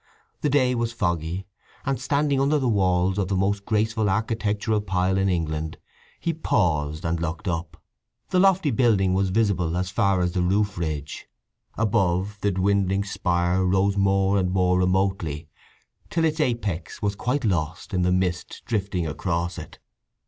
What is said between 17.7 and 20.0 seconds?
in the mist drifting across it.